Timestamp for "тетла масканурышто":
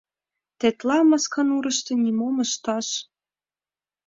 0.59-1.91